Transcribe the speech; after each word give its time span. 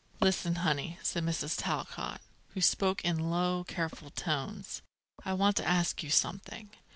"Listen, 0.19 0.55
honey," 0.55 0.97
said 1.03 1.23
Mrs. 1.23 1.55
Talcott, 1.55 2.21
who 2.55 2.59
spoke 2.61 3.05
in 3.05 3.29
low, 3.29 3.63
careful 3.63 4.09
tones: 4.09 4.81
"I 5.23 5.33
want 5.33 5.55
to 5.57 5.67
ask 5.67 6.01
you 6.01 6.09
something. 6.09 6.71